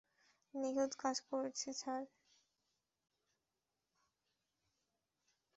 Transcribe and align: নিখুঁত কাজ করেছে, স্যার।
নিখুঁত 0.53 0.91
কাজ 1.01 1.17
করেছে, 1.29 1.69
স্যার। 1.73 2.03